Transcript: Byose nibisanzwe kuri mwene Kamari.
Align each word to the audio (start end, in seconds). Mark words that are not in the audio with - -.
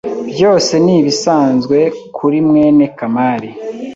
Byose 0.33 0.73
nibisanzwe 0.85 1.77
kuri 2.17 2.37
mwene 2.47 2.85
Kamari. 2.97 3.49